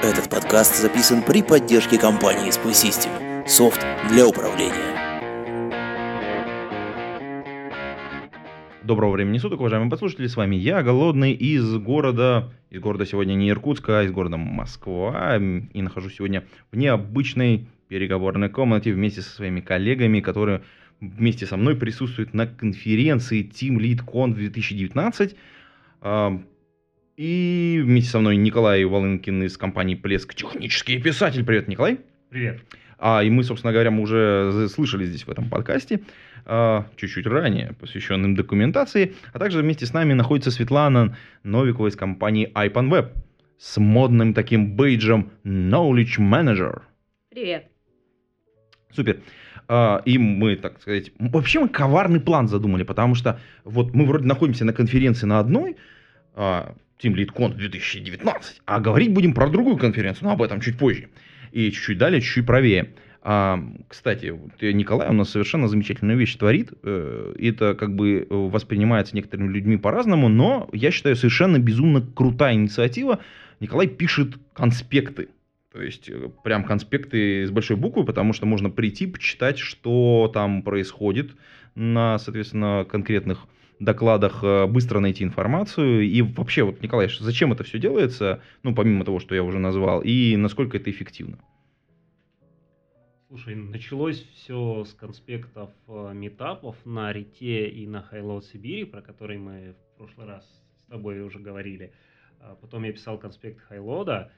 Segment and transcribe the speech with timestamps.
[0.00, 3.10] Этот подкаст записан при поддержке компании Spy System.
[3.48, 4.94] Софт для управления.
[8.84, 13.50] Доброго времени суток, уважаемые подслушатели, с вами я, Голодный, из города, из города сегодня не
[13.50, 19.60] Иркутска, а из города Москва, и нахожусь сегодня в необычной переговорной комнате вместе со своими
[19.60, 20.62] коллегами, которые
[21.00, 25.34] вместе со мной присутствуют на конференции Team Lead Con 2019.
[27.18, 31.44] И вместе со мной Николай Волынкин из компании Плеск, технический писатель.
[31.44, 31.98] Привет, Николай.
[32.30, 32.60] Привет.
[32.96, 35.98] А, и мы, собственно говоря, мы уже слышали здесь в этом подкасте,
[36.46, 39.16] а, чуть-чуть ранее, посвященным документации.
[39.32, 43.08] А также вместе с нами находится Светлана Новикова из компании IPanWeb
[43.58, 46.82] с модным таким бейджем Knowledge Manager.
[47.30, 47.66] Привет.
[48.92, 49.18] Супер.
[49.66, 54.24] А, И мы, так сказать, вообще мы коварный план задумали, потому что вот мы вроде
[54.24, 55.74] находимся на конференции на одной,
[56.38, 61.08] Team Lead Con 2019, а говорить будем про другую конференцию, но об этом чуть позже.
[61.52, 62.90] И чуть-чуть далее, чуть-чуть правее.
[63.22, 63.58] А,
[63.88, 66.72] кстати, э, Николай у нас совершенно замечательную вещь творит.
[66.82, 72.54] Э, Это как бы э, воспринимается некоторыми людьми по-разному, но я считаю совершенно безумно крутая
[72.54, 73.18] инициатива.
[73.60, 75.28] Николай пишет конспекты.
[75.72, 76.10] То есть
[76.42, 81.32] прям конспекты с большой буквы, потому что можно прийти, почитать, что там происходит
[81.74, 83.46] на, соответственно, конкретных
[83.80, 86.02] докладах, э, быстро найти информацию.
[86.04, 90.02] И вообще, вот, Николай, зачем это все делается, ну, помимо того, что я уже назвал,
[90.02, 91.38] и насколько это эффективно?
[93.28, 99.02] Слушай, началось все с конспектов э, meetup ов на РИТе и на HighLoad Сибири, про
[99.02, 100.44] которые мы в прошлый раз
[100.80, 101.92] с тобой уже говорили.
[102.40, 104.32] А Потом я писал конспект HighLoad а,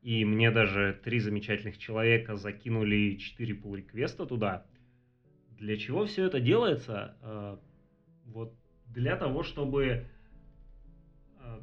[0.00, 4.66] и мне даже три замечательных человека закинули четыре pull request а туда.
[5.56, 7.16] Для чего все это делается?
[8.94, 10.04] Для того, чтобы
[11.40, 11.60] э,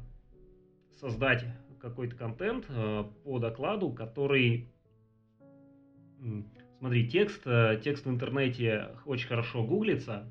[0.96, 1.44] создать
[1.80, 4.68] какой-то контент э, по докладу, который
[6.78, 10.30] Смотри, текст, э, текст в интернете очень хорошо гуглится,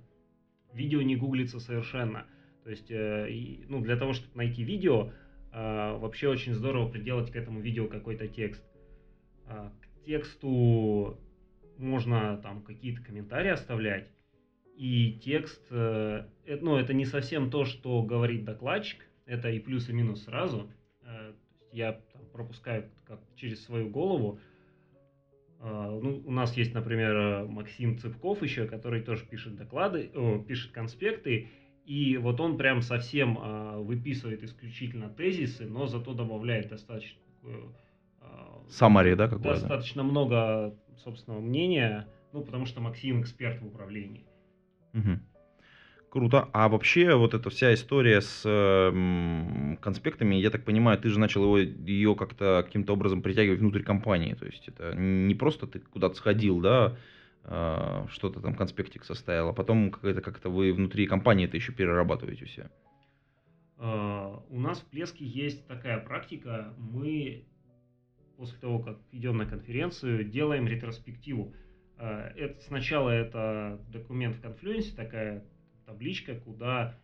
[0.73, 2.27] видео не гуглится совершенно.
[2.63, 2.91] То есть,
[3.69, 5.11] ну, для того, чтобы найти видео,
[5.51, 8.63] вообще очень здорово приделать к этому видео какой-то текст.
[9.47, 11.19] К тексту
[11.79, 14.07] можно там какие-то комментарии оставлять,
[14.79, 19.89] и текст, э, э, ну, это не совсем то, что говорит докладчик, это и плюс,
[19.89, 20.71] и минус сразу.
[21.01, 21.33] Э,
[21.73, 24.39] Я там пропускаю как через свою голову,
[25.59, 30.39] а, Ну, у нас есть, например, э, Максим Цыпков еще, который тоже пишет доклады, о,
[30.39, 31.49] пишет конспекты,
[31.85, 37.19] и вот он прям совсем а, выписывает исключительно тезисы, но зато добавляет достаточно
[38.21, 39.59] а, Самари, да, какое-то?
[39.59, 40.73] достаточно много
[41.03, 44.28] собственного мнения, ну, потому что Максим эксперт в управлении.
[44.93, 45.21] Мгм.
[46.09, 46.49] Круто.
[46.53, 51.43] А вообще вот эта вся история с э, конспектами, я так понимаю, ты же начал
[51.43, 54.33] его, ее как-то каким-то образом притягивать внутрь компании.
[54.33, 56.97] То есть это не просто ты куда-то сходил, да,
[57.43, 62.45] э, что-то там конспектик составил, а потом как-то как-то вы внутри компании это еще перерабатываете
[62.45, 62.69] все.
[63.77, 66.73] А, У нас в Плеске есть такая практика.
[66.79, 67.45] Мы
[68.39, 71.53] после того, как идем на конференцию, делаем ретроспективу.
[71.99, 75.43] А, Это, сначала это документ в конфлюенсе, такая
[75.85, 76.97] табличка, куда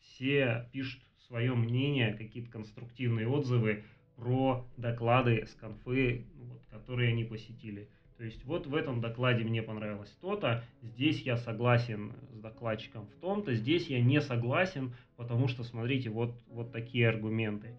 [0.00, 3.84] все пишут свое мнение, какие-то конструктивные отзывы
[4.16, 7.88] про доклады с конфы, ну, вот, которые они посетили.
[8.16, 13.14] То есть вот в этом докладе мне понравилось то-то, здесь я согласен с докладчиком в
[13.20, 17.76] том-то, здесь я не согласен, потому что, смотрите, вот, вот такие аргументы.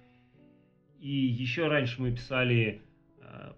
[0.99, 2.81] И еще раньше мы писали
[3.19, 3.53] э,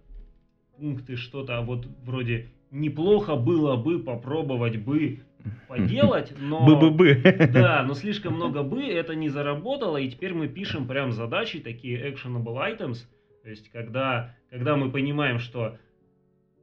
[0.80, 5.20] пункты, что-то а вот вроде неплохо было бы попробовать бы
[5.68, 6.66] поделать, но...
[6.66, 7.22] Бы-бы-бы.
[7.52, 12.10] Да, но слишком много бы, это не заработало, и теперь мы пишем прям задачи, такие
[12.10, 12.98] actionable items,
[13.42, 15.78] то есть когда, когда мы понимаем, что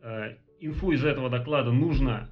[0.01, 2.30] э, инфу из этого доклада нужно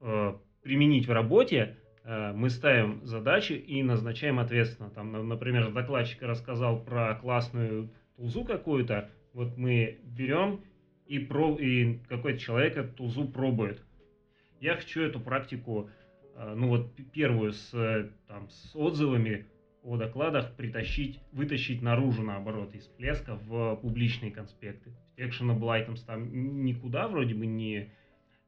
[0.00, 4.90] э, применить в работе, э, мы ставим задачи и назначаем ответственно.
[4.90, 10.60] Там, на- например, докладчик рассказал про классную тулзу какую-то, вот мы берем
[11.10, 13.82] и, про, и какой-то человек эту тулзу пробует.
[14.60, 15.90] Я хочу эту практику,
[16.36, 19.46] э, ну вот первую с, э, там, с отзывами
[19.82, 24.92] о докладах притащить, вытащить наружу, наоборот, из плеска в публичные конспекты.
[25.16, 27.90] Actionable items там никуда вроде бы не,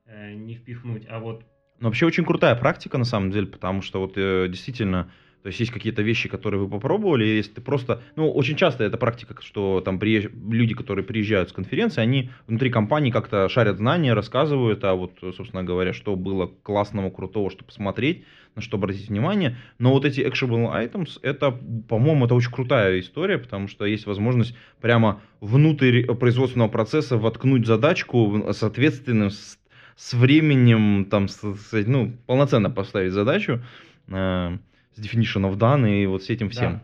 [0.06, 1.44] э, не впихнуть, а вот
[1.80, 5.10] Но вообще очень крутая практика, на самом деле, потому что вот действительно,
[5.42, 8.96] то есть есть какие-то вещи, которые вы попробовали, если ты просто, ну, очень часто это
[8.96, 10.28] практика, что там приезж...
[10.50, 15.64] люди, которые приезжают с конференции, они внутри компании как-то шарят знания, рассказывают, а вот, собственно
[15.64, 18.24] говоря, что было классного, крутого, что посмотреть,
[18.54, 19.56] на что обратить внимание.
[19.78, 21.50] Но вот эти actionable items, это,
[21.88, 28.44] по-моему, это очень крутая история, потому что есть возможность прямо внутрь производственного процесса воткнуть задачку
[28.52, 29.58] с ответственным, с,
[29.96, 33.60] с временем, там, с- с- ну, полноценно поставить задачу
[34.08, 34.58] э,
[34.94, 36.72] с definition of done и вот с этим всем.
[36.74, 36.82] Да.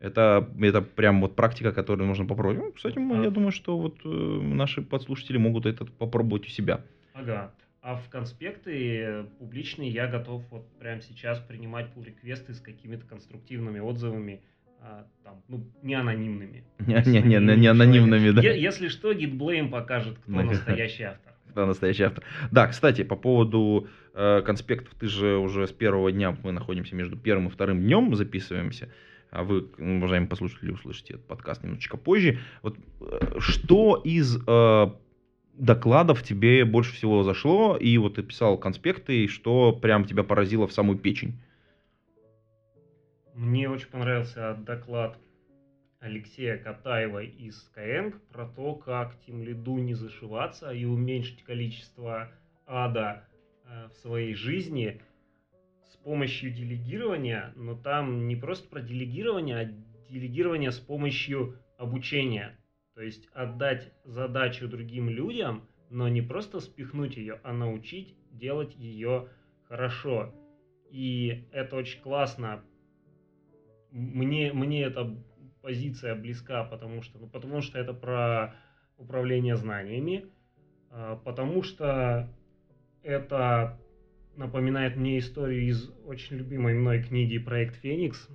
[0.00, 2.58] Это, это прям вот практика, которую можно попробовать.
[2.58, 3.22] Ну, кстати, мы- А.
[3.24, 6.80] я думаю, что вот э, наши подслушатели могут это попробовать у себя.
[7.12, 7.52] Ага.
[7.82, 13.06] А в конспекты э, публичные я готов вот прямо сейчас принимать pull реквесты с какими-то
[13.06, 14.40] конструктивными отзывами,
[14.80, 16.64] а, там, ну, не анонимными.
[16.86, 18.40] Не, не, не, не анонимными, да.
[18.42, 21.34] Если что, GitBlame покажет, кто настоящий автор.
[21.54, 22.24] Да, настоящий автор.
[22.50, 27.48] Да, кстати, по поводу конспектов, ты же уже с первого дня, мы находимся между первым
[27.48, 28.90] и вторым днем, записываемся,
[29.30, 32.40] а вы, уважаемые послушатели, услышите этот подкаст немножечко позже.
[32.62, 34.86] Вот э, что из э,
[35.54, 40.66] докладов тебе больше всего зашло, и вот ты писал конспекты, и что прям тебя поразило
[40.66, 41.34] в самую печень?
[43.34, 45.16] Мне очень понравился доклад
[46.00, 52.32] Алексея Катаева из Skyeng про то, как тем лиду не зашиваться и уменьшить количество
[52.66, 53.29] ада э,
[53.90, 55.00] в своей жизни
[55.82, 59.64] с помощью делегирования, но там не просто про делегирование, а
[60.10, 62.58] делегирование с помощью обучения.
[62.94, 69.28] То есть отдать задачу другим людям, но не просто спихнуть ее, а научить делать ее
[69.68, 70.34] хорошо.
[70.90, 72.62] И это очень классно.
[73.90, 75.16] Мне, мне эта
[75.62, 78.54] позиция близка, потому что, ну, потому что это про
[78.98, 80.26] управление знаниями,
[80.90, 82.28] а, потому что
[83.02, 83.78] это
[84.36, 88.28] напоминает мне историю из очень любимой мной книги «Проект Феникс».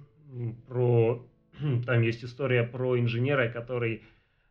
[0.67, 1.25] Про...
[1.85, 4.03] Там есть история про инженера, который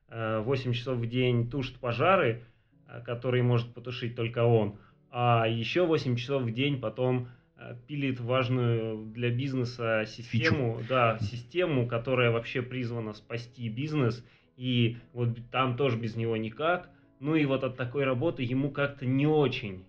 [0.09, 2.45] э, 8 часов в день тушит пожары,
[2.89, 4.79] э, которые может потушить только он,
[5.11, 11.87] а еще 8 часов в день потом э, пилит важную для бизнеса систему, да, систему,
[11.87, 14.27] которая вообще призвана спасти бизнес,
[14.57, 16.91] и вот там тоже без него никак.
[17.21, 19.85] Ну и вот от такой работы ему как-то не очень.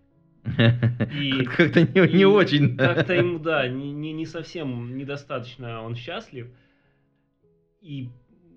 [1.13, 2.77] И- Как-то не, не очень.
[2.77, 6.47] Как-то ему, да, не, не, не совсем недостаточно он счастлив.
[7.81, 8.09] И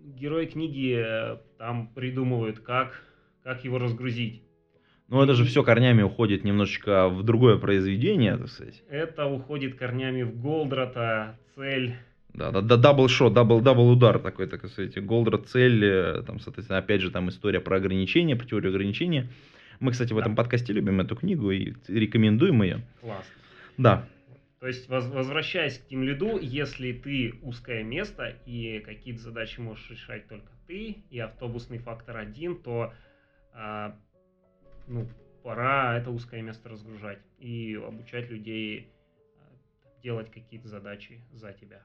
[0.04, 3.02] герои книги э, там придумывают, как,
[3.42, 4.42] как его разгрузить.
[5.08, 8.82] Ну, это же все корнями уходит немножечко в другое произведение, так сказать.
[8.90, 11.94] Это уходит корнями в Голдрата, цель.
[12.34, 16.40] Да, да, да, double shot, double, double удар такой, так сказать, Голдрат цель, э, там,
[16.40, 19.28] соответственно, опять же, там история про ограничения, про теорию ограничения.
[19.80, 20.22] Мы, кстати, в Да.
[20.22, 22.80] этом подкасте любим эту книгу и рекомендуем ее.
[23.00, 23.34] Классно.
[23.76, 24.08] Да,
[24.60, 30.26] То есть, воз- возвращаясь к тимлиду, если ты узкое место и какие-то задачи можешь решать
[30.26, 32.92] только ты, и автобусный фактор один, то
[33.54, 33.96] а,
[34.88, 35.08] ну,
[35.44, 38.88] пора это узкое место разгружать и обучать людей
[39.36, 41.80] а, делать какие-то задачи за тебя.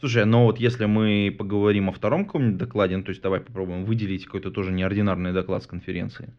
[0.00, 3.84] Слушай, но вот если мы поговорим о втором каком-нибудь докладе, ну, то есть давай попробуем
[3.84, 6.34] выделить какой-то тоже неординарный доклад с конференции.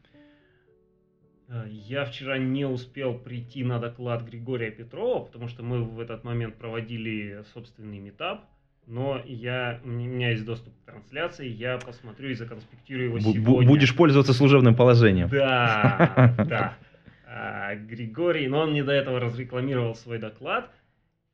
[1.49, 6.23] Э, Я вчера не успел прийти на доклад Григория Петрова, потому что мы в этот
[6.23, 8.45] момент проводили собственный метап,
[8.85, 13.67] но я, у меня есть доступ к трансляции, я посмотрю и законспектирую его сегодня.
[13.67, 15.29] Будешь пользоваться служебным положением.
[15.29, 16.77] Да, да.
[17.25, 20.71] А, Григорий, но он мне до этого разрекламировал свой доклад,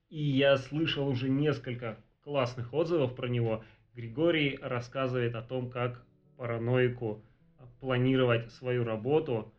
[0.09, 3.63] и я слышал уже несколько классных отзывов про него.
[3.95, 6.03] Григорий рассказывает о том, как
[6.37, 7.23] параноику
[7.79, 9.53] планировать свою работу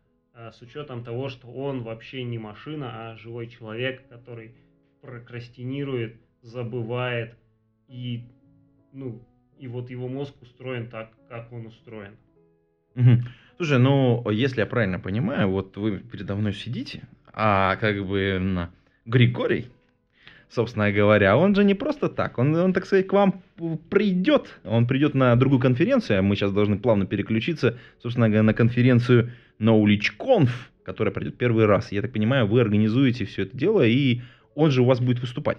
[0.52, 4.55] с учетом того, что он вообще не машина, а живой человек, который
[5.00, 7.37] прокрастинирует, забывает
[7.88, 8.28] и
[8.93, 9.26] ну
[9.59, 12.16] и вот его мозг устроен так, как он устроен.
[13.57, 18.69] Слушай, ну, если я правильно понимаю, вот вы передо мной сидите, а как бы
[19.07, 19.69] Григорий,
[20.48, 23.42] собственно говоря, он же не просто так, он, он, так сказать, к вам
[23.90, 28.54] придет, он придет на другую конференцию, а мы сейчас должны плавно переключиться, собственно говоря, на
[28.54, 30.50] конференцию Knowledge Conf,
[30.82, 31.92] которая придет первый раз.
[31.92, 34.20] Я так понимаю, вы организуете все это дело, и
[34.54, 35.58] он же у вас будет выступать.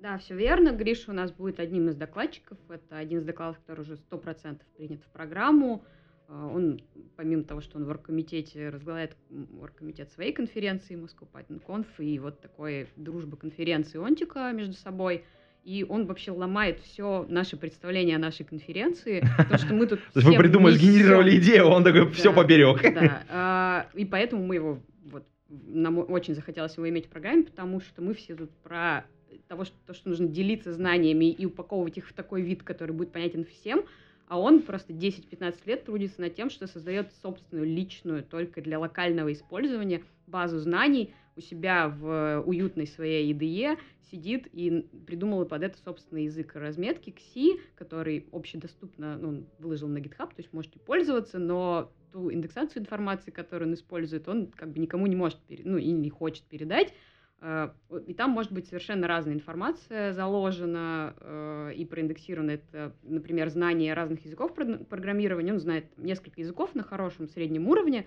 [0.00, 0.72] Да, все верно.
[0.72, 2.58] Гриша у нас будет одним из докладчиков.
[2.68, 5.84] Это один из докладов, который уже 100% принят в программу.
[6.32, 6.80] А, Он,
[7.16, 12.18] помимо того, что он в оргкомитете возглавляет м, оргкомитет своей конференции Moscow Python Conf и
[12.18, 15.24] вот такой дружбы конференции Онтика между собой.
[15.62, 20.20] и он вообще ломает все наше представление о нашей конференции, потому что мы тут То
[20.20, 22.82] есть вы придумали, сгенерировали идею, он такой, все Да, поперек.
[22.94, 27.80] Да, а, и поэтому мы его, вот, нам очень захотелось его иметь в программе, потому
[27.80, 29.04] что мы все тут про
[29.48, 33.12] того, что, то, что нужно делиться знаниями и упаковывать их в такой вид, который будет
[33.12, 33.84] понятен всем,
[34.32, 39.30] а он просто 10-15 лет трудится над тем, что создает собственную личную, только для локального
[39.30, 43.76] использования базу знаний у себя в уютной своей IDE,
[44.10, 50.28] сидит и придумал под это собственный язык разметки XI, который общедоступно, ну, выложил на GitHub,
[50.28, 55.06] то есть можете пользоваться, но ту индексацию информации, которую он использует, он как бы никому
[55.08, 56.94] не может, пере- ну, и не хочет передать.
[57.42, 57.70] Э,
[58.06, 62.52] И там может быть совершенно разная информация заложена э, и проиндексирована.
[62.52, 65.52] Это, например, знание разных языков программирования.
[65.52, 68.06] Он знает несколько языков на хорошем среднем уровне,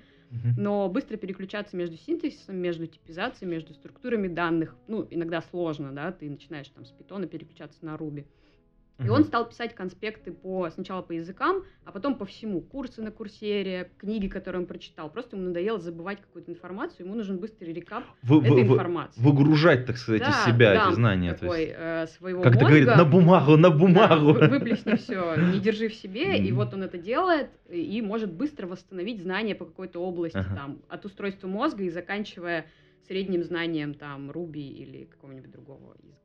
[0.57, 6.29] но быстро переключаться между синтезисом, между типизацией, между структурами данных, ну, иногда сложно, да, ты
[6.29, 8.25] начинаешь там с питона переключаться на Ruby.
[9.03, 12.61] И он стал писать конспекты по, сначала по языкам, а потом по всему.
[12.61, 15.09] Курсы на курсере, книги, которые он прочитал.
[15.09, 19.19] Просто ему надоело забывать какую-то информацию, ему нужен быстрый рекап Вы- этой вы- информации.
[19.21, 21.33] выгружать, так сказать, из Да, себя дамп эти знания.
[21.33, 21.73] то такой, есть.
[21.77, 22.67] э, своего Как мозга.
[22.67, 24.33] говорит, на бумагу, на Да, бумагу.
[24.33, 28.65] вы- выплесни все, не держи в себе, и вот он это делает, и может быстро
[28.67, 30.55] восстановить знания по какой-то области, Ага.
[30.55, 32.65] там, от устройства мозга и заканчивая
[33.07, 36.24] средним знанием, там, Ruby или какого-нибудь другого языка.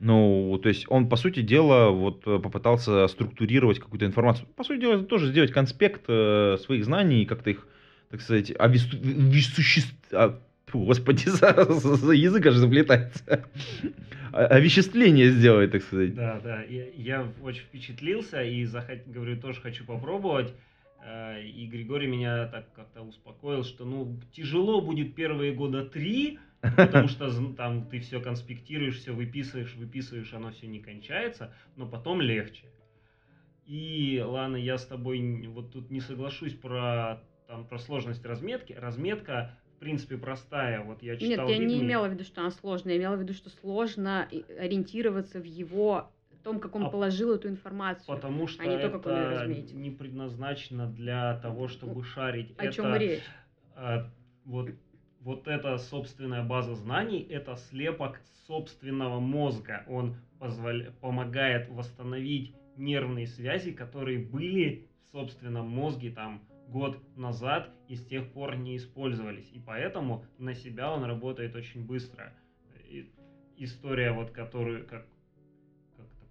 [0.00, 4.46] Ну, то есть он, по сути дела, вот э, попытался структурировать какую-то информацию.
[4.56, 7.66] По сути дела, тоже сделать конспект э, своих знаний и как-то их,
[8.10, 13.44] так сказать, овесу- весуществ- а, фу, господи, за, за- за язык аж заплетается.
[14.32, 16.14] О- Овеществление сделать, так сказать.
[16.14, 20.52] Да, да, я, я очень впечатлился и захот- говорю, тоже хочу попробовать.
[21.04, 27.08] Э, И Григорий меня так как-то успокоил, что ну тяжело будет первые года три, потому
[27.08, 32.66] что там ты все конспектируешь, все выписываешь, выписываешь, оно все не кончается, но потом легче.
[33.66, 38.72] И ладно, я с тобой вот тут не соглашусь про там про сложность разметки.
[38.72, 40.82] Разметка в принципе простая.
[40.84, 41.48] Вот я Нет, читал.
[41.48, 44.28] я не имела в виду, что она сложная, я имела в виду, что сложно
[44.58, 46.10] ориентироваться в его,
[46.42, 48.06] том, как он А положил эту информацию.
[48.06, 49.78] Потому что а не то, как он разметил.
[49.78, 52.54] не предназначено для того, чтобы шарить.
[52.58, 53.22] О это, чем речь?
[53.74, 54.10] а,
[54.44, 54.70] вот,
[55.20, 59.84] вот эта собственная база знаний, это слепок собственного мозга.
[59.88, 67.96] Он позволя- помогает восстановить нервные связи, которые были в собственном мозге там год назад и
[67.96, 69.50] с тех пор не использовались.
[69.52, 72.32] И поэтому на себя он работает очень быстро.
[72.88, 73.10] И
[73.56, 75.06] история, вот которую, как,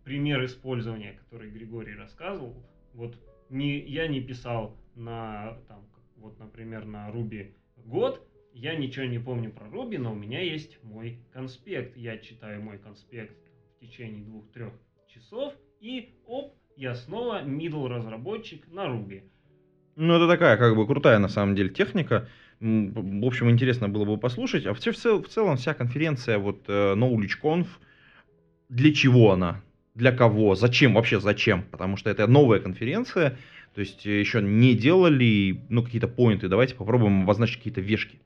[0.09, 2.55] пример использования, который Григорий рассказывал,
[2.95, 3.15] вот
[3.51, 5.85] не, я не писал на, там,
[6.17, 7.51] вот, например, на Ruby
[7.85, 11.95] год, я ничего не помню про Ruby, но у меня есть мой конспект.
[11.95, 13.37] Я читаю мой конспект
[13.75, 14.73] в течение двух-трех
[15.07, 19.21] часов, и оп, я снова middle разработчик на Ruby.
[19.95, 22.27] Ну, это такая, как бы, крутая, на самом деле, техника.
[22.59, 24.65] В общем, интересно было бы послушать.
[24.65, 27.67] А в, цел- в цел- в целом вся конференция, вот, э, KnowledgeConf,
[28.69, 29.61] для чего она?
[29.95, 30.55] Для кого?
[30.55, 30.93] Зачем?
[30.93, 31.63] Вообще зачем?
[31.71, 33.37] Потому что это новая конференция,
[33.73, 36.47] то есть э, еще не делали, ну, какие-то поинты.
[36.47, 38.19] Давайте попробуем обозначить какие-то вешки.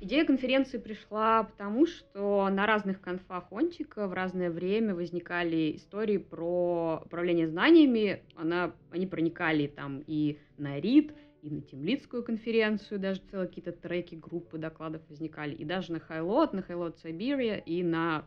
[0.00, 7.00] Идея конференции пришла потому, что на разных конфах Онтика в разное время возникали истории про
[7.06, 8.20] управление знаниями.
[8.36, 14.14] Она, они проникали там и на РИД, и на Тимлидскую конференцию, даже целые какие-то треки,
[14.14, 18.26] группы докладов возникали, и даже на Хайлот, на Хайлот Сибирия, и на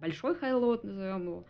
[0.00, 1.46] большой Хайлот, назовем его.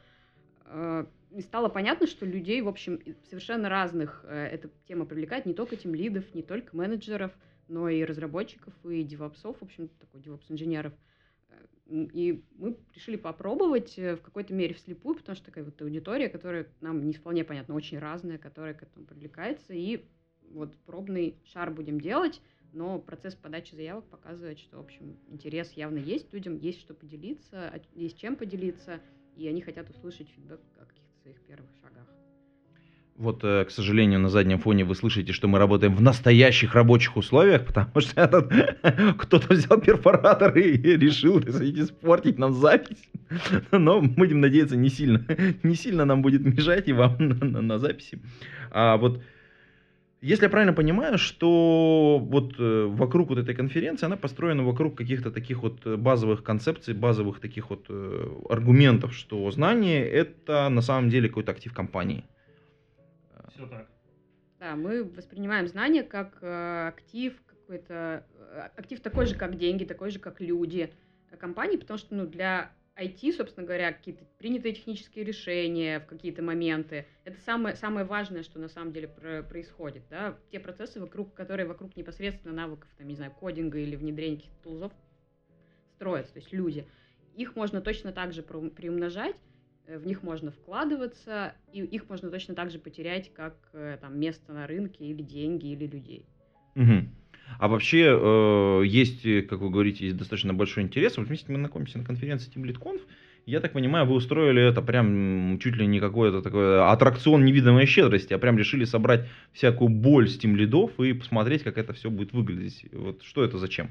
[0.64, 5.54] Э, И стало понятно, что людей, в общем, совершенно разных э, эта тема привлекает, не
[5.54, 7.32] только тем лидов, не только менеджеров,
[7.68, 10.92] но и разработчиков, и девопсов, в общем, такой девопс-инженеров.
[11.50, 16.66] Э, И мы решили попробовать в какой-то мере вслепую, потому что такая вот аудитория, которая
[16.80, 19.74] нам не вполне понятна, очень разная, которая к этому привлекается.
[19.74, 20.04] И
[20.50, 22.40] вот пробный шар будем делать,
[22.76, 27.72] но процесс подачи заявок показывает, что, в общем, интерес явно есть, людям есть что поделиться,
[27.94, 29.00] есть чем поделиться,
[29.34, 32.06] и они хотят услышать фидбэк о каких-то своих первых шагах.
[33.16, 37.16] Вот, э, к сожалению, на заднем фоне вы слышите, что мы работаем в настоящих рабочих
[37.16, 38.52] условиях, потому что этот
[39.18, 43.02] кто-то взял перфоратор и решил, сказать, испортить нам запись.
[43.72, 45.24] Но будем надеяться, не сильно,
[45.62, 48.20] не сильно нам будет мешать и вам на, на- на записи.
[48.70, 49.22] А вот
[50.22, 55.30] если я правильно понимаю, что вот э, вокруг вот этой конференции, она построена вокруг каких-то
[55.30, 61.10] таких вот э, базовых концепций, базовых таких вот э, аргументов, что знание это на самом
[61.10, 62.24] деле какой-то актив компании.
[63.54, 63.88] Все так.
[64.58, 68.24] Да, мы воспринимаем знания как актив какой-то,
[68.76, 70.90] актив такой же, как деньги, такой же, как люди
[71.38, 77.06] компании, потому что ну, для IT, собственно говоря, какие-то принятые технические решения в какие-то моменты.
[77.24, 80.02] Это самое, самое важное, что на самом деле про- происходит.
[80.08, 80.38] Да?
[80.50, 84.92] Те процессы, вокруг, которые вокруг непосредственно навыков, там, не знаю, кодинга или внедрения каких-то тулзов
[85.96, 86.86] строятся, то есть люди.
[87.34, 89.36] Их можно точно так же приумножать,
[89.86, 94.18] э, в них можно вкладываться, и их можно точно так же потерять, как э, там,
[94.18, 96.26] место на рынке или деньги или людей.
[96.74, 97.14] Мгм.
[97.58, 101.16] А вообще э, есть, э, как вы говорите, есть достаточно большой интерес.
[101.16, 103.00] Вот вместе мы находимся на конференции Team Lead.
[103.46, 108.34] Я так понимаю, вы устроили это прям чуть ли не какой-то такой аттракцион невиданной щедрости,
[108.34, 112.32] а прям решили собрать всякую боль с Team лидов и посмотреть, как это все будет
[112.32, 112.84] выглядеть.
[112.92, 113.90] Вот что это зачем?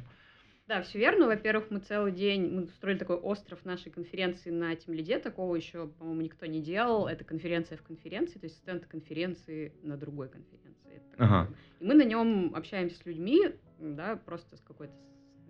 [0.67, 1.27] Да, все верно.
[1.27, 5.19] Во-первых, мы целый день, мы устроили такой остров нашей конференции на Тимлиде.
[5.19, 7.07] Такого еще, по-моему, никто не делал.
[7.07, 11.03] Это конференция в конференции, то есть стенд конференции на другой конференции.
[11.17, 11.53] Ага.
[11.79, 14.93] И мы на нем общаемся с людьми, да, просто с какой-то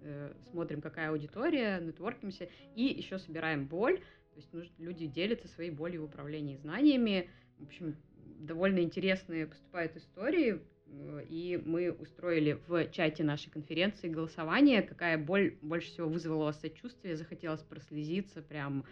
[0.02, 4.00] э, смотрим, какая аудитория, нетворкимся, и еще собираем боль.
[4.32, 7.30] То есть нужно- люди делятся своей болью в управлении знаниями.
[7.58, 7.96] В общем,
[8.40, 10.60] довольно интересные поступают истории.
[11.00, 16.46] Э, И мы устроили в чате нашей конференции голосование, какая боль больше всего вызвала у
[16.46, 18.86] вас сочувствие, захотелось прослезиться, прям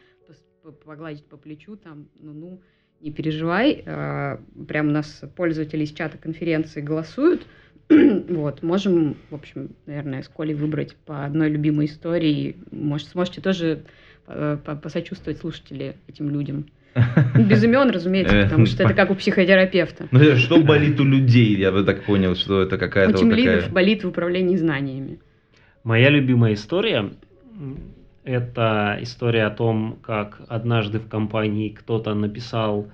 [0.85, 2.61] погладить по плечу, там, ну-ну,
[3.01, 3.83] не переживай.
[3.85, 7.45] э, Прям у нас пользователи из чата конференции голосуют.
[7.89, 12.55] Вот, можем, в общем, наверное, с Колей выбрать по одной любимой истории.
[12.71, 13.83] Может, сможете тоже
[14.27, 16.65] э, по- посочувствовать слушатели этим людям.
[17.35, 20.07] Без имен, разумеется, потому что это как у психотерапевта.
[20.11, 21.55] Ну, что болит у людей?
[21.55, 23.71] Я бы так понял, что это У какая-то вот тимлидов такая...
[23.71, 25.19] болит в управлении знаниями.
[25.83, 27.11] Моя любимая история
[28.23, 32.87] это история о том, как однажды в компании кто-то написал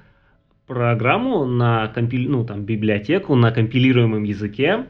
[0.67, 2.27] программу на компили...
[2.27, 4.85] ну, там, библиотеку на компилируемом языке,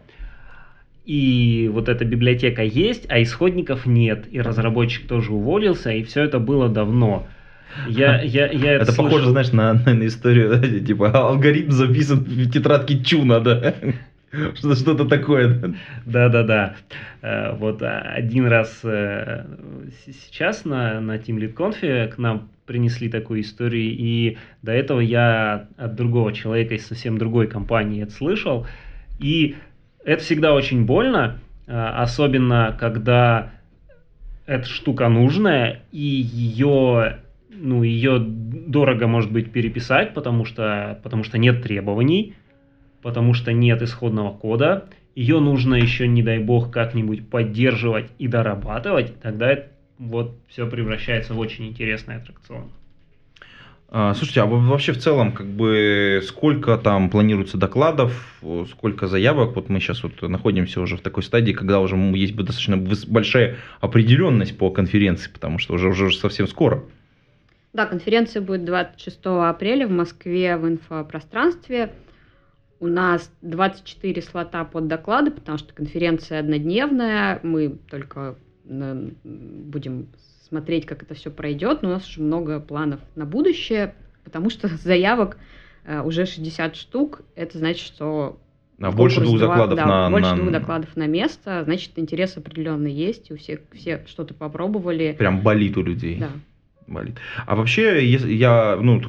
[1.06, 6.39] и вот эта библиотека есть, а исходников нет, и разработчик тоже уволился, и все это
[6.39, 7.28] было давно.
[7.88, 12.20] Я, я, я Это слышал- похоже, знаешь, на, на- на историю, да, типа алгоритм записан
[12.20, 13.74] в тетрадке Чуна, да?
[14.56, 15.48] Что- Что-то такое.
[15.56, 15.74] да?
[16.06, 16.76] Да-да-да.
[17.22, 19.46] Э, Вот а, один раз э,
[20.06, 25.65] сейчас на, на Team Lead Conf к нам принесли такую историю, и до этого я
[25.78, 28.67] от другого человека из совсем другой компании это слышал.
[29.20, 29.56] И
[30.06, 33.52] это всегда очень больно, э, особенно когда
[34.46, 37.17] эта штука нужная, и ее,
[37.50, 42.36] ну, ее дорого, может быть, переписать, потому что, потому что нет требований,
[43.02, 49.20] потому что нет исходного кода, ее нужно еще, не дай бог, как-нибудь поддерживать и дорабатывать,
[49.22, 52.70] тогда это вот все превращается в очень интересный аттракцион.
[53.92, 58.40] А, Слушайте, а вообще в целом, как бы, сколько там планируется докладов,
[58.72, 59.56] сколько заявок?
[59.56, 64.58] Вот мы сейчас вот находимся уже в такой стадии, когда уже есть достаточно большая определенность
[64.58, 66.84] по конференции, потому что уже, уже совсем скоро.
[67.73, 71.93] Да, конференция будет 26 апреля в Москве в инфопространстве.
[72.79, 77.39] У нас 24 слота под доклады, потому что конференция однодневная.
[77.43, 80.08] Мы только будем
[80.47, 81.82] смотреть, как это все пройдет.
[81.82, 85.38] Но у нас уже много планов на будущее, потому что заявок
[85.86, 87.21] э, уже 60 штук.
[87.36, 88.39] Это значит, что
[88.79, 90.10] А больше двух два- докладов да, на...
[90.10, 91.63] больше на- двух докладов на место.
[91.65, 93.29] Значит, интерес определенный есть.
[93.29, 95.15] И у всех все что-то попробовали.
[95.17, 96.17] Прям болит у людей.
[96.19, 96.29] Да.
[96.89, 97.17] Болит.
[97.45, 99.02] А вообще, если я, ну,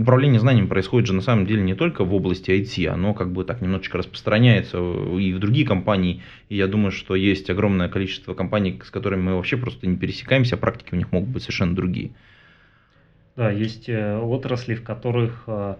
[0.00, 3.44] управление знаниями происходит же на самом деле не только в области IT, оно как бы
[3.44, 6.22] так немножечко распространяется и в другие компании.
[6.48, 10.56] И я думаю, что есть огромное количество компаний, с которыми мы вообще просто не пересекаемся,
[10.56, 12.12] а практики у них могут быть совершенно другие.
[13.36, 15.76] Да, есть э, отрасли, в которых э,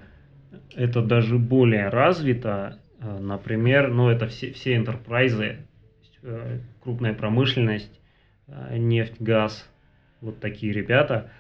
[0.75, 2.79] это даже более развито.
[3.01, 5.45] Э, Например, ну это все, все enterprise, то
[6.01, 8.01] есть, э, крупная промышленность,
[8.73, 9.70] нефть, газ,
[10.21, 11.31] вот такие ребята.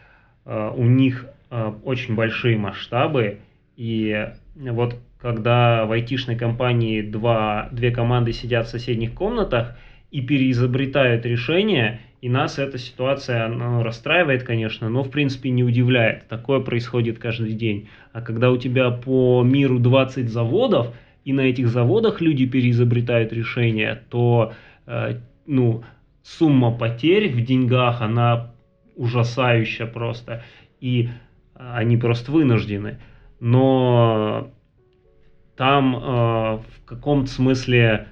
[0.44, 3.38] Э, У них э, очень большие масштабы,
[3.76, 9.76] и вот когда в айтишной компании два, две команды сидят в соседних комнатах
[10.10, 13.48] и переизобретают решения, и нас эта ситуация
[13.82, 16.28] расстраивает, конечно, но в принципе не удивляет.
[16.28, 17.88] Такое происходит каждый день.
[18.12, 24.02] А когда у тебя по миру 20 заводов, и на этих заводах люди переизобретают решения,
[24.10, 24.52] то
[24.86, 25.84] э, ну,
[26.22, 28.52] сумма потерь в деньгах, она
[29.00, 30.42] ужасающая просто.
[30.78, 31.08] И э,
[31.56, 33.00] они просто вынуждены.
[33.40, 34.50] Но
[35.56, 38.08] там э, в каком-то смысле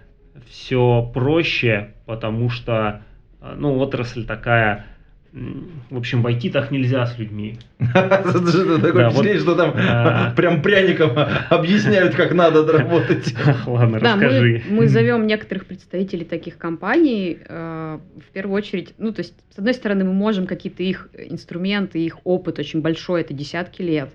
[0.46, 3.02] все проще, потому что
[3.40, 4.86] э, ну, отрасль такая
[5.32, 7.58] в общем, войти так нельзя с людьми.
[7.78, 10.32] Такое Да, впечатление, что там а.
[10.34, 11.12] прям пряником
[11.50, 13.34] объясняют, как надо работать.
[13.66, 14.62] Ладно, расскажи.
[14.70, 19.74] мы зовем некоторых представителей таких компаний э, в первую очередь, ну, то есть, с одной
[19.74, 24.10] стороны, мы можем какие-то их инструменты, их опыт очень большой, это десятки лет.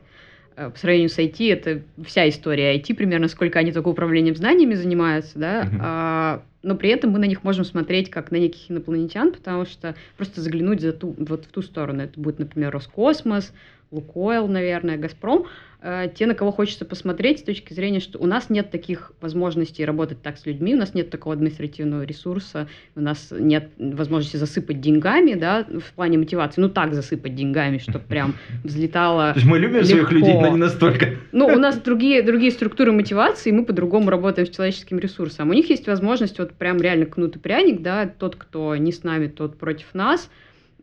[0.56, 4.76] Э, По сравнению с IT, это вся история IT, примерно сколько они только управлением знаниями
[4.76, 5.80] занимаются, да, Мгм.
[5.82, 9.96] А, но при этом мы на них можем смотреть как на неких инопланетян, потому что
[10.18, 13.54] просто заглянуть за ту, вот в ту сторону, это будет, например, Роскосмос,
[13.94, 15.46] Лукойл, наверное, Газпром,
[15.82, 19.86] э, те, на кого хочется посмотреть с точки зрения, что у нас нет таких возможностей
[19.86, 24.82] работать так с людьми, у нас нет такого административного ресурса, у нас нет возможности засыпать
[24.82, 29.60] деньгами, да, в плане мотивации, ну так засыпать деньгами, чтобы прям взлетало То есть мы
[29.60, 30.16] любим своих Легко.
[30.16, 31.10] людей, но не настолько.
[31.32, 35.52] ну, у нас другие, другие структуры мотивации, мы по-другому работаем с человеческим ресурсом.
[35.52, 39.04] У них есть возможность вот прям реально кнут и пряник, да, тот, кто не с
[39.04, 40.30] нами, тот против нас.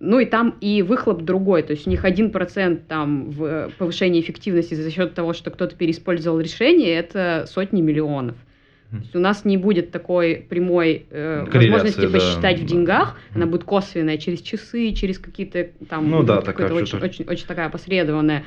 [0.00, 4.20] Ну и там и выхлоп другой, то есть у них 1% там в э, повышении
[4.22, 8.36] эффективности за счет того, что кто-то переиспользовал решение, это сотни миллионов.
[8.90, 12.08] То есть у нас не будет такой прямой э, возможности да.
[12.08, 12.66] посчитать в Да.
[12.66, 13.52] деньгах, она Мгм.
[13.52, 17.04] будет косвенная через часы, через какие-то там Ну да, такая очень, так.
[17.04, 18.42] очень, очень такая опосредованная.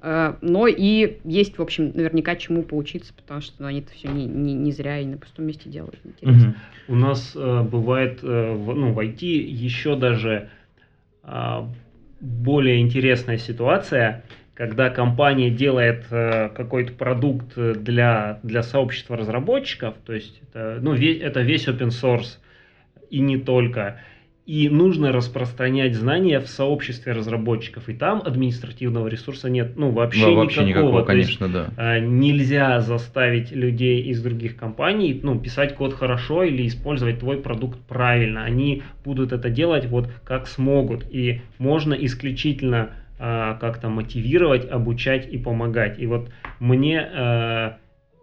[0.00, 4.08] Э, Но и есть, в общем, наверняка чему поучиться, потому что ну, они это все
[4.08, 5.96] не, не, не зря и на пустом месте делают.
[6.04, 6.48] Интересно.
[6.48, 6.56] Мгм.
[6.86, 10.48] У нас э, бывает, э, в, ну, в IT еще даже
[12.20, 20.40] более интересная ситуация, когда компания делает э, какой-то продукт для, для сообщества разработчиков, то есть
[20.42, 22.38] это, ну, ве- это весь open source
[23.10, 24.00] и не только.
[24.48, 27.86] И нужно распространять знания в сообществе разработчиков.
[27.90, 31.68] И там административного ресурса нет, ну, вообще, Да, вообще никакого, есть, конечно, да.
[31.76, 37.78] а, нельзя заставить людей из других компаний ну, писать код хорошо или использовать твой продукт
[37.80, 38.42] правильно.
[38.42, 41.04] Они будут это делать вот как смогут.
[41.10, 45.98] И можно исключительно а, как-то мотивировать, обучать и помогать.
[45.98, 47.72] И вот мне э,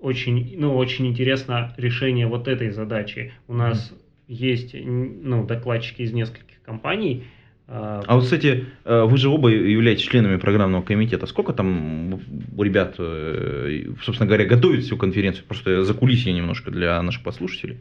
[0.02, 3.32] очень, ну, очень интересно решение вот этой задачи.
[3.48, 3.94] У нас
[4.28, 7.26] есть ну, докладчики из нескольких компаний.
[7.68, 11.26] а, А вот, кстати, э, вы же оба являетесь членами программного комитета.
[11.26, 12.22] Сколько там
[12.58, 15.46] у ребят, э, собственно говоря, готовят всю конференцию?
[15.46, 17.78] Просто за кулисье немножко для наших послушателей.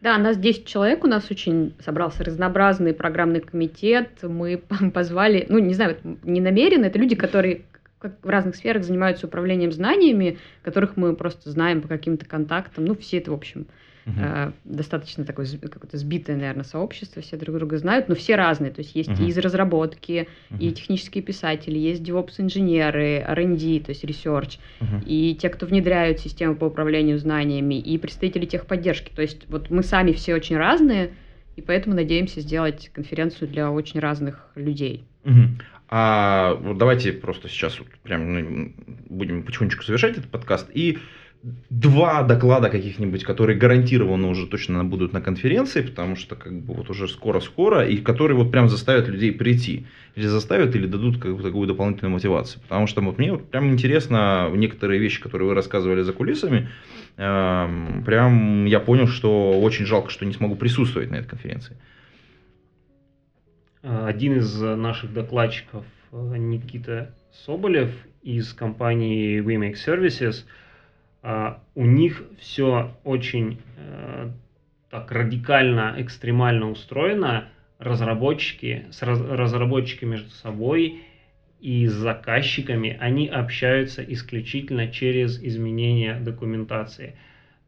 [0.00, 4.10] Да, нас 10 человек, у нас очень собрался разнообразный программный комитет.
[4.22, 4.62] Мы
[4.94, 7.62] позвали, ну, не знаю, это не намеренно, это люди, которые
[7.98, 12.84] как в разных сферах занимаются управлением знаниями, которых мы просто знаем по каким-то контактам.
[12.84, 13.66] Ну, все это, в общем,
[14.16, 18.70] Э, достаточно такое какое-то сбитое, наверное, сообщество, все друг друга знают, но все разные.
[18.70, 19.24] То есть есть Мгм.
[19.24, 20.74] и из разработки, и Мгм.
[20.74, 25.02] технические писатели, есть DevOps-инженеры, R&D, то есть research, Мгм.
[25.04, 29.10] и те, кто внедряют системы по управлению знаниями, и представители техподдержки.
[29.14, 31.10] То есть вот мы сами все очень разные,
[31.56, 35.04] и поэтому надеемся сделать конференцию для очень разных людей.
[35.24, 35.58] Мгм.
[35.90, 38.72] А вот давайте просто сейчас вот прям ну,
[39.08, 40.70] будем потихонечку завершать этот подкаст.
[40.74, 40.98] И
[41.70, 46.90] два доклада каких-нибудь, которые гарантированно уже точно будут на конференции, потому что как бы вот
[46.90, 49.86] уже скоро-скоро, и которые вот прям заставят людей прийти.
[50.16, 52.60] Или заставят, или дадут какую-то такую дополнительную мотивацию.
[52.62, 56.68] Потому что вот мне вот прям интересно некоторые вещи, которые вы рассказывали за кулисами,
[57.16, 61.76] эм, прям я понял, что очень жалко, что не смогу присутствовать на этой конференции.
[63.82, 67.14] Э, Один из наших докладчиков, э, Никита
[67.46, 67.90] Соболев
[68.22, 70.44] из компании We Make Services,
[71.74, 74.30] у них все очень э,
[74.90, 77.48] так радикально, экстремально устроено.
[77.78, 81.02] Разработчики, с раз- разработчики между собой
[81.60, 87.14] и с заказчиками, они общаются исключительно через изменение документации.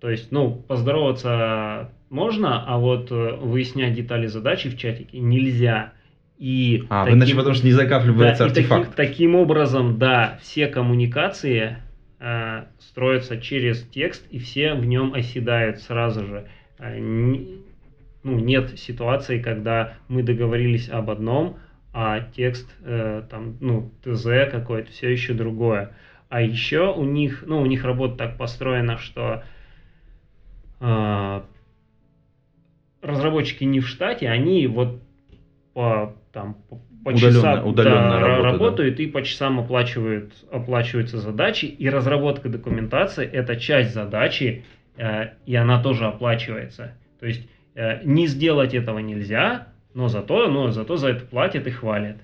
[0.01, 5.93] То есть, ну, поздороваться можно, а вот э, выяснять детали задачи в чатике нельзя.
[6.39, 8.97] И А, таким- иначе потому что не закапливается да, и таким, артефакт.
[8.97, 11.77] таким образом, да, все коммуникации
[12.21, 16.49] э, строятся через текст, и все в нем оседают сразу же.
[16.79, 21.59] Э, ну, нет ситуации, когда мы договорились об одном,
[21.93, 25.93] а текст, э, там, ну, ТЗ какой-то, все еще другое.
[26.29, 29.43] А еще у них, ну, у них работа так построена, что
[33.03, 35.03] разработчики не в штате, они вот
[35.75, 39.03] по там по, по Удаленно- часам удаленно да, ра- работают, да.
[39.03, 44.65] и по часам оплачивают оплачиваются задачи и разработка документации это часть задачи
[44.99, 46.95] э, и она тоже оплачивается.
[47.19, 51.71] То есть э, не сделать этого нельзя, но зато, но зато за это платят и
[51.71, 52.17] хвалят.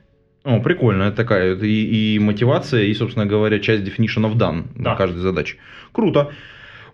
[0.45, 4.91] О, прикольно, это такая и, и мотивация, и, собственно говоря, часть definition of done на
[4.91, 4.95] Да.
[4.95, 5.57] каждой задаче.
[5.93, 6.31] Круто.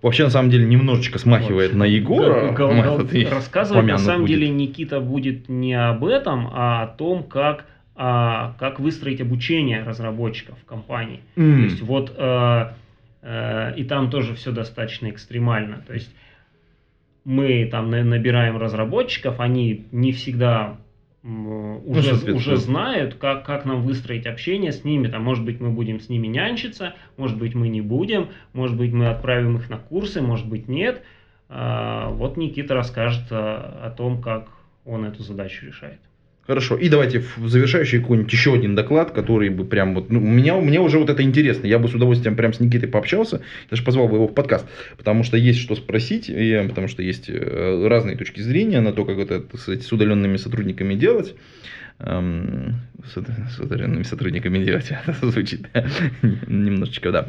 [0.00, 1.78] Вообще, на самом деле, немножечко смахивает Вот.
[1.78, 2.50] на Егора.
[2.52, 2.72] Гол-
[3.30, 4.30] Рассказывать на самом будет.
[4.30, 10.58] деле Никита будет не об этом, а о том, как а как выстроить обучение разработчиков
[10.58, 11.20] в компании.
[11.36, 11.56] М.
[11.58, 12.72] То есть вот э,
[13.22, 15.82] э, и там тоже все достаточно экстремально.
[15.86, 16.14] То есть
[17.24, 20.78] мы там на- набираем разработчиков, они не всегда
[21.24, 25.06] м, уже, уже знают, как, как нам выстроить общение с ними.
[25.06, 28.92] Там, может быть, мы будем с ними нянчиться, может быть, мы не будем, может быть,
[28.92, 31.02] мы отправим их на курсы, может быть, нет.
[31.48, 34.48] А, вот Никита расскажет а, о том, как
[34.84, 36.00] он эту задачу решает.
[36.46, 36.76] Хорошо.
[36.76, 40.10] И давайте в завершающий какой-нибудь еще один доклад, который бы прям вот...
[40.10, 41.66] Ну, меня, мне уже вот это интересно.
[41.66, 43.42] Я бы с удовольствием прям с Никитой пообщался.
[43.70, 44.66] Даже позвал бы его в подкаст.
[44.96, 46.28] Потому что есть что спросить.
[46.28, 50.36] И, потому что есть э, разные точки зрения на то, как это сказать, с удаленными
[50.36, 51.36] сотрудниками делать.
[53.12, 54.92] С, удаленными сотрудниками делать.
[55.06, 55.66] Это звучит
[56.46, 57.28] немножечко, да.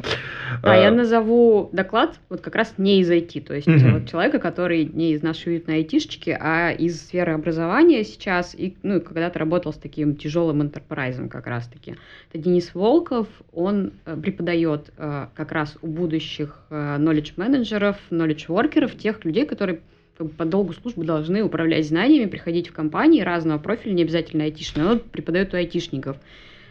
[0.62, 3.94] А я Э, назову доклад вот как раз не из IT, то есть Мгм.
[3.94, 9.00] вот человека, который не из нашей уютной айтишечки, а из сферы образования сейчас, и, ну,
[9.00, 11.96] когда-то работал с таким тяжелым интерпрайзом как раз-таки.
[12.32, 18.46] Это Денис Волков, он э, преподает э, как раз у будущих э, knowledge менеджеров, knowledge
[18.48, 19.80] workеров, тех людей, которые
[20.16, 25.00] по долгу службы должны управлять знаниями, приходить в компании разного профиля, не обязательно айтишные, он
[25.00, 26.16] преподает у айтишников.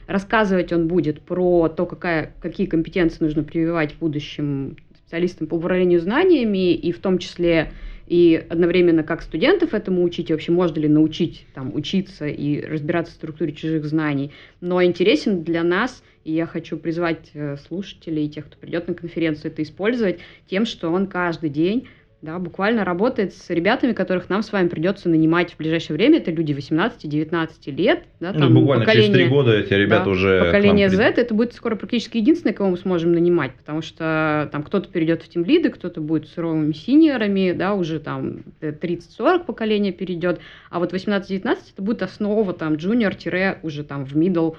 [0.07, 6.73] Рассказывать он будет про то, какая, какие компетенции нужно прививать будущим специалистам по управлению знаниями,
[6.73, 7.71] и в том числе
[8.07, 13.13] и одновременно как студентов этому учить, и вообще можно ли научить там, учиться и разбираться
[13.13, 14.31] в структуре чужих знаний.
[14.59, 18.93] Но интересен для нас, и я хочу призвать э, слушателей и тех, кто придет на
[18.93, 21.87] конференцию, это использовать тем, что он каждый день
[22.23, 26.19] да, буквально работает с ребятами, которых нам с вами придется нанимать в ближайшее время.
[26.19, 28.05] Это люди 18-19 лет.
[28.21, 30.39] Да, ну, там буквально через три поколение- года эти ребята да, уже...
[30.39, 31.05] нам Поколение придут.
[31.05, 35.21] Z это будет скоро практически единственное, кого мы сможем нанимать, потому что там кто-то перейдет
[35.21, 40.93] в тимлиды, кто-то будет суровыми синьорами, да, уже там э, 30-40 поколение перейдет, а вот
[40.93, 44.55] 18-19 это будет основа там junior уже там в middle,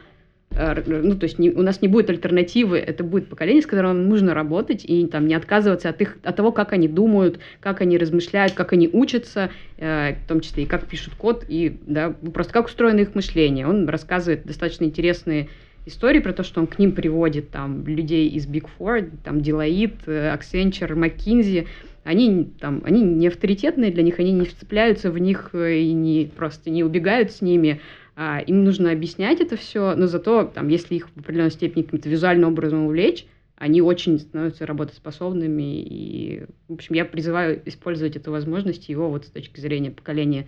[0.57, 4.35] ну, то есть не- у нас не будет альтернативы, это будет поколение, с которым нужно
[4.35, 8.53] работать и там не отказываться от, их, от того, как они думают, как они размышляют,
[8.53, 12.67] как они учатся, э, в том числе и как пишут код, и да, просто как
[12.67, 13.67] устроено их мышление.
[13.67, 15.49] Он рассказывает достаточно интересные
[15.87, 19.99] истории про то, что он к ним приводит там людей из Big Four, там Deloitte,
[20.07, 21.67] э, Accenture, McKinsey,
[22.05, 26.31] они там, они не авторитетные для них, они не вцепляются в них э, и не
[26.37, 27.81] просто не убегают с ними.
[28.17, 32.09] А, им нужно объяснять это все, но зато там, если их в определенной степени каким-то
[32.09, 35.81] визуальным образом увлечь, они очень становятся работоспособными.
[35.83, 40.47] И, в общем, я призываю использовать эту возможность его вот с точки зрения поколения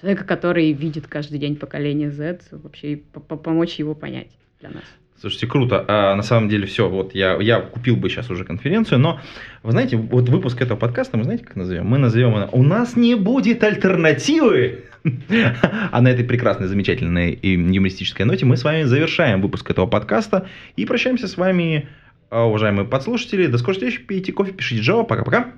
[0.00, 4.84] человека, который видит каждый день поколение Z, вообще помочь его понять для нас.
[5.20, 5.84] Слушайте, круто.
[5.86, 9.20] А, на самом деле все, вот я, я купил бы сейчас уже конференцию, но
[9.62, 11.86] вы знаете, вот выпуск этого подкаста мы знаете, как назовем?
[11.86, 14.84] Мы назовем его «У нас не будет альтернативы».
[15.92, 20.46] А на этой прекрасной, замечательной и юмористической ноте мы с вами завершаем выпуск этого подкаста
[20.76, 21.88] и прощаемся с вами,
[22.30, 23.46] а, уважаемые подслушатели.
[23.46, 25.04] До скорой встречи, пейте кофе, пишите Java.
[25.04, 25.52] Пока-пока.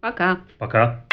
[0.00, 0.38] Пока!
[0.58, 1.04] Пока.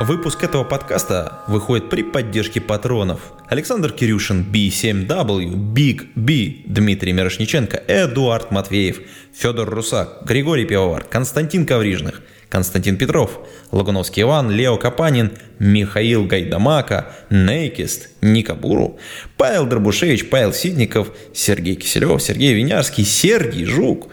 [0.00, 3.32] Выпуск этого подкаста выходит при поддержке патронов.
[3.48, 9.00] Александр Кирюшин, B7W, Big B, Дмитрий Мирошниченко, Эдуард Матвеев,
[9.34, 13.40] Федор Русак, Григорий Пивовар, Константин Коврижных, Константин Петров,
[13.72, 19.00] Лагуновский Иван, Лео Капанин, Михаил Гайдамака, Нейкист, Ника Буру,
[19.36, 24.10] Павел Дробушевич, Павел Сидников, Сергей Киселев, Сергей Винярский, Сергей Жук,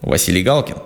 [0.00, 0.76] Василий Галкин,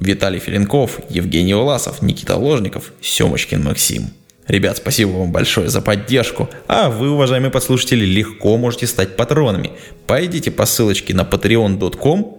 [0.00, 4.10] Виталий Филинков, Евгений Уласов, Никита Ложников, Семочкин Максим.
[4.46, 6.48] Ребят, спасибо вам большое за поддержку.
[6.66, 9.72] А вы, уважаемые подслушатели, легко можете стать патронами.
[10.06, 12.38] Пойдите по ссылочке на patreon.com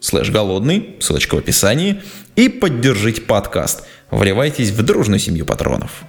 [0.00, 2.02] слэш голодный, ссылочка в описании,
[2.34, 3.84] и поддержите подкаст.
[4.10, 6.02] Вливайтесь в дружную семью патронов.